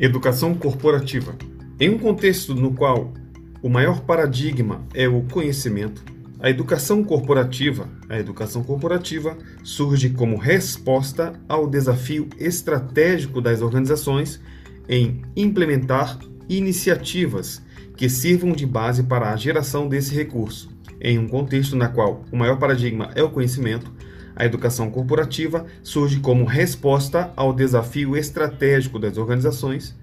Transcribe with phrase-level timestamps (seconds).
[0.00, 1.34] Educação corporativa.
[1.80, 3.12] Em um contexto no qual
[3.60, 6.04] o maior paradigma é o conhecimento,
[6.38, 14.40] a educação corporativa, a educação corporativa surge como resposta ao desafio estratégico das organizações
[14.88, 16.16] em implementar
[16.48, 17.60] iniciativas
[17.96, 20.70] que sirvam de base para a geração desse recurso.
[21.00, 23.92] Em um contexto na qual o maior paradigma é o conhecimento,
[24.38, 29.98] a educação corporativa surge como resposta ao desafio estratégico das organizações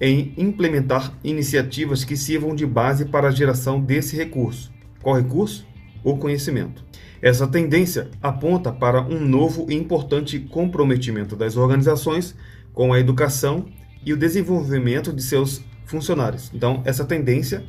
[0.00, 4.72] em implementar iniciativas que sirvam de base para a geração desse recurso.
[5.00, 5.64] Qual recurso?
[6.02, 6.84] O conhecimento.
[7.22, 12.34] Essa tendência aponta para um novo e importante comprometimento das organizações
[12.72, 13.66] com a educação
[14.04, 16.50] e o desenvolvimento de seus funcionários.
[16.52, 17.62] Então, essa tendência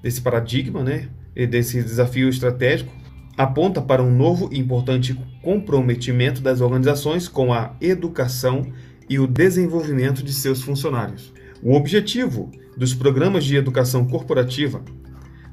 [0.00, 1.08] desse paradigma, né,
[1.48, 2.99] desse desafio estratégico,
[3.40, 8.70] aponta para um novo e importante comprometimento das organizações com a educação
[9.08, 11.32] e o desenvolvimento de seus funcionários.
[11.62, 14.82] O objetivo dos programas de educação corporativa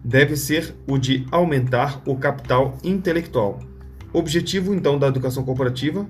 [0.03, 3.59] deve ser o de aumentar o capital intelectual.
[4.11, 6.05] Objetivo então da educação corporativa,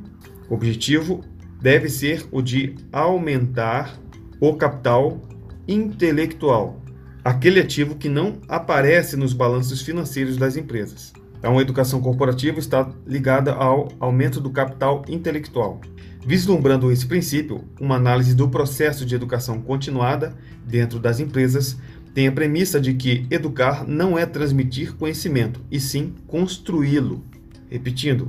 [0.49, 1.23] objetivo
[1.61, 3.99] deve ser o de aumentar
[4.41, 5.21] o capital
[5.67, 6.81] intelectual,
[7.23, 11.13] aquele ativo que não aparece nos balanços financeiros das empresas.
[11.37, 15.79] Então, a educação corporativa está ligada ao aumento do capital intelectual.
[16.25, 20.35] Vislumbrando esse princípio, uma análise do processo de educação continuada
[20.65, 21.77] dentro das empresas
[22.13, 27.23] tem a premissa de que educar não é transmitir conhecimento, e sim construí-lo.
[27.69, 28.27] Repetindo,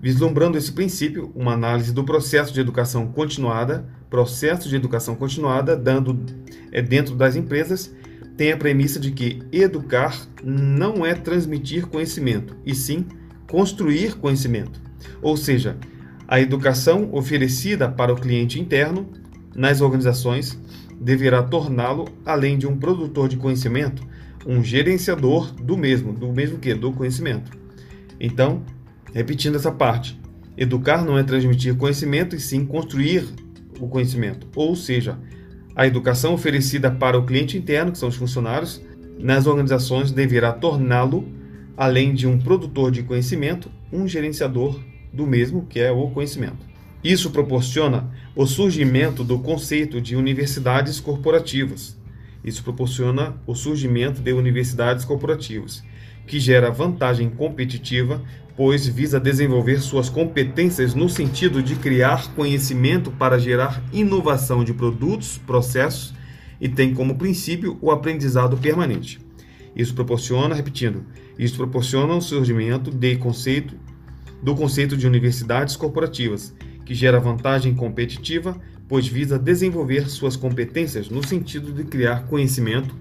[0.00, 6.16] vislumbrando esse princípio, uma análise do processo de educação continuada, processo de educação continuada, dando
[6.70, 7.92] é dentro das empresas,
[8.36, 13.06] tem a premissa de que educar não é transmitir conhecimento, e sim
[13.48, 14.80] construir conhecimento.
[15.22, 15.76] Ou seja,
[16.26, 19.08] a educação oferecida para o cliente interno
[19.54, 20.58] nas organizações
[21.00, 24.02] deverá torná-lo, além de um produtor de conhecimento,
[24.46, 27.52] um gerenciador do mesmo, do mesmo que do conhecimento.
[28.18, 28.62] Então,
[29.12, 30.18] repetindo essa parte,
[30.56, 33.26] educar não é transmitir conhecimento e sim construir
[33.80, 34.46] o conhecimento.
[34.54, 35.18] Ou seja,
[35.74, 38.80] a educação oferecida para o cliente interno, que são os funcionários,
[39.18, 41.26] nas organizações deverá torná-lo,
[41.76, 44.80] além de um produtor de conhecimento, um gerenciador
[45.12, 46.74] do mesmo, que é o conhecimento.
[47.02, 51.96] Isso proporciona o surgimento do conceito de universidades corporativas.
[52.44, 55.82] Isso proporciona o surgimento de universidades corporativas,
[56.26, 58.22] que gera vantagem competitiva
[58.56, 65.38] pois visa desenvolver suas competências no sentido de criar conhecimento para gerar inovação de produtos,
[65.38, 66.14] processos
[66.60, 69.20] e tem como princípio o aprendizado permanente.
[69.74, 71.04] Isso proporciona, repetindo,
[71.36, 73.74] isso proporciona o surgimento de conceito
[74.40, 76.54] do conceito de universidades corporativas,
[76.84, 82.94] que gera vantagem competitiva, pois visa desenvolver suas competências no sentido de criar conhecimento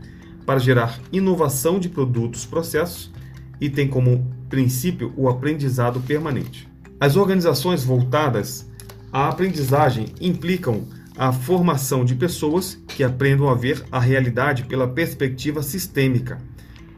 [0.46, 3.12] para gerar inovação de produtos, processos
[3.60, 6.70] e tem como princípio o aprendizado permanente.
[7.00, 8.70] As organizações voltadas
[9.12, 10.84] à aprendizagem implicam
[11.18, 16.38] a formação de pessoas que aprendam a ver a realidade pela perspectiva sistêmica.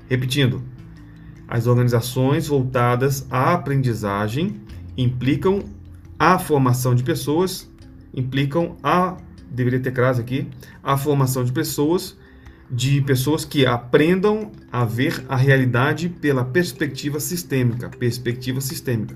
[0.10, 0.62] Repetindo,
[1.48, 4.60] as organizações voltadas à aprendizagem
[4.98, 5.64] implicam
[6.20, 7.72] a formação de pessoas,
[8.14, 9.16] implicam a
[9.50, 10.46] deveria ter crase aqui,
[10.84, 12.18] a formação de pessoas
[12.70, 19.16] de pessoas que aprendam a ver a realidade pela perspectiva sistêmica, perspectiva sistêmica,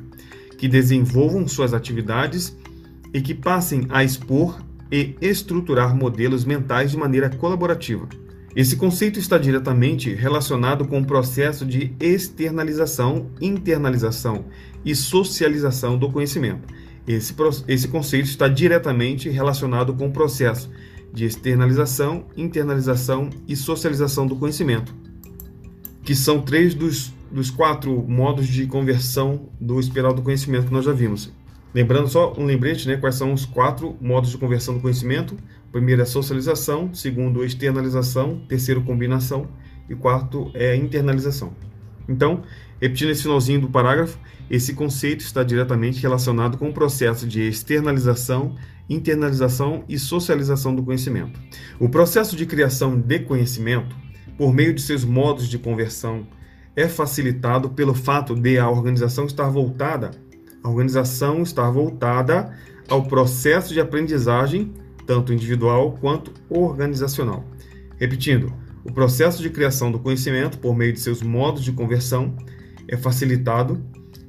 [0.58, 2.56] que desenvolvam suas atividades
[3.14, 4.62] e que passem a expor
[4.92, 8.08] e estruturar modelos mentais de maneira colaborativa.
[8.56, 14.46] Esse conceito está diretamente relacionado com o processo de externalização, internalização
[14.84, 16.68] e socialização do conhecimento.
[17.08, 17.34] Esse,
[17.68, 20.70] esse conceito está diretamente relacionado com o processo
[21.14, 24.94] de externalização, internalização e socialização do conhecimento,
[26.03, 30.86] que são três dos, dos quatro modos de conversão do espiral do conhecimento que nós
[30.86, 31.31] já vimos.
[31.74, 35.38] Lembrando só um lembrete, né, quais são os quatro modos de conversão do conhecimento.
[35.72, 39.48] Primeiro é socialização, segundo externalização, terceiro combinação
[39.88, 41.54] e quarto é internalização.
[42.09, 42.41] Então,
[42.81, 44.17] repetindo esse finalzinho do parágrafo,
[44.50, 48.56] esse conceito está diretamente relacionado com o processo de externalização,
[48.89, 51.39] internalização e socialização do conhecimento.
[51.79, 53.95] O processo de criação de conhecimento,
[54.35, 56.25] por meio de seus modos de conversão,
[56.75, 60.11] é facilitado pelo fato de a organização estar voltada,
[60.63, 62.57] a organização estar voltada
[62.88, 64.73] ao processo de aprendizagem,
[65.06, 67.45] tanto individual quanto organizacional.
[67.97, 68.51] Repetindo,
[68.89, 72.36] o processo de criação do conhecimento, por meio de seus modos de conversão,
[72.88, 73.80] é facilitado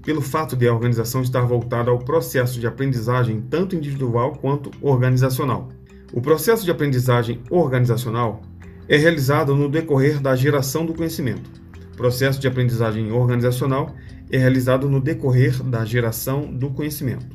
[0.03, 5.71] pelo fato de a organização estar voltada ao processo de aprendizagem tanto individual quanto organizacional.
[6.13, 8.43] O processo de aprendizagem organizacional
[8.87, 11.51] é realizado no decorrer da geração do conhecimento.
[11.95, 13.95] O processo de aprendizagem organizacional
[14.31, 17.35] é realizado no decorrer da geração do conhecimento.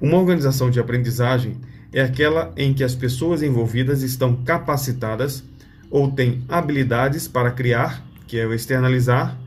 [0.00, 1.56] Uma organização de aprendizagem
[1.92, 5.49] é aquela em que as pessoas envolvidas estão capacitadas
[5.90, 9.38] ou têm habilidades para criar, que é o externalizar,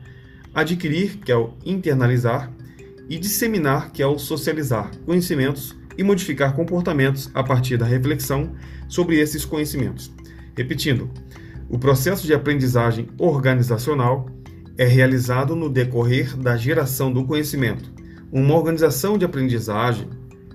[0.54, 2.52] adquirir, que é o internalizar,
[3.08, 8.52] e disseminar, que é o socializar conhecimentos e modificar comportamentos a partir da reflexão
[8.88, 10.12] sobre esses conhecimentos.
[10.56, 11.10] Repetindo,
[11.68, 14.28] o processo de aprendizagem organizacional
[14.76, 17.92] é realizado no decorrer da geração do conhecimento.
[18.32, 20.08] Uma organização de aprendizagem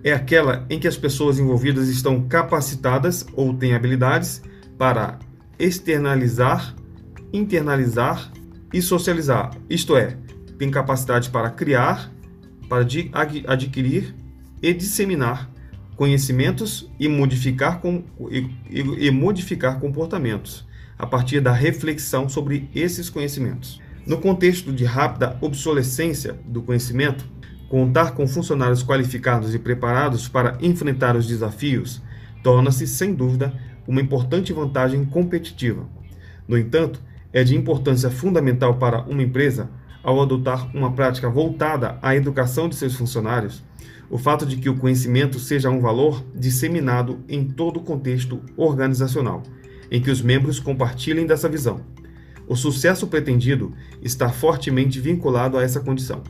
[0.04, 4.42] é aquela em que as pessoas envolvidas estão capacitadas ou têm habilidades
[4.78, 5.20] para
[5.60, 6.74] externalizar,
[7.34, 8.32] internalizar
[8.74, 10.18] e socializar, isto é,
[10.58, 12.12] tem capacidade para criar,
[12.68, 12.86] para
[13.48, 14.16] adquirir
[14.62, 15.50] e disseminar
[15.96, 20.66] conhecimentos e modificar, com, e, e modificar comportamentos
[20.98, 23.82] a partir da reflexão sobre esses conhecimentos.
[24.06, 27.26] No contexto de rápida obsolescência do conhecimento,
[27.68, 32.02] contar com funcionários qualificados e preparados para enfrentar os desafios
[32.44, 33.54] torna-se, sem dúvida,
[33.88, 35.88] uma importante vantagem competitiva.
[36.48, 39.70] No entanto, é de importância fundamental para uma empresa,
[40.02, 43.64] ao adotar uma prática voltada à educação de seus funcionários,
[44.10, 49.44] o fato de que o conhecimento seja um valor disseminado em todo o contexto organizacional,
[49.92, 51.82] em que os membros compartilhem dessa visão.
[52.48, 56.24] O sucesso pretendido está fortemente vinculado a essa condição.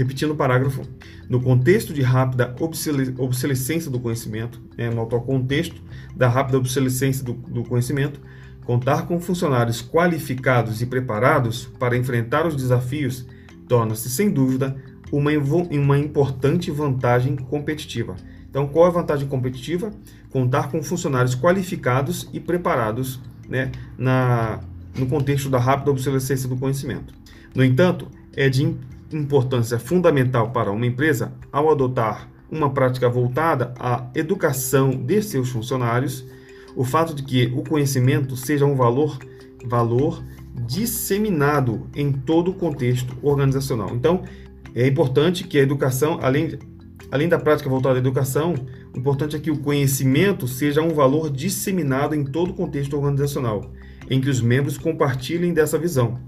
[0.00, 0.80] Repetindo o parágrafo,
[1.28, 2.56] no contexto de rápida
[3.18, 5.78] obsolescência do conhecimento, né, no atual contexto
[6.16, 8.18] da rápida obsolescência do, do conhecimento,
[8.64, 13.26] contar com funcionários qualificados e preparados para enfrentar os desafios
[13.68, 14.74] torna-se, sem dúvida,
[15.12, 15.32] uma,
[15.70, 18.16] uma importante vantagem competitiva.
[18.48, 19.92] Então, qual é a vantagem competitiva?
[20.30, 24.60] Contar com funcionários qualificados e preparados né, na,
[24.96, 27.12] no contexto da rápida obsolescência do conhecimento.
[27.54, 28.74] No entanto, é de
[29.12, 36.24] importância fundamental para uma empresa, ao adotar uma prática voltada à educação de seus funcionários,
[36.74, 39.18] o fato de que o conhecimento seja um valor,
[39.64, 40.22] valor
[40.66, 43.90] disseminado em todo o contexto organizacional.
[43.92, 44.22] Então,
[44.74, 46.58] é importante que a educação, além,
[47.10, 48.54] além da prática voltada à educação,
[48.94, 53.70] o importante é que o conhecimento seja um valor disseminado em todo o contexto organizacional
[54.10, 56.18] em que os membros compartilhem dessa visão.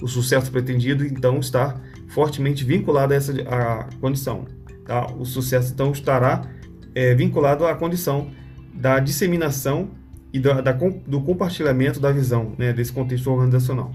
[0.00, 4.46] O sucesso pretendido, então, está fortemente vinculado a essa a condição.
[4.84, 5.06] Tá?
[5.12, 6.48] O sucesso, então, estará
[6.94, 8.30] é, vinculado à condição
[8.72, 9.90] da disseminação
[10.32, 13.92] e da, da, do compartilhamento da visão né, desse contexto organizacional.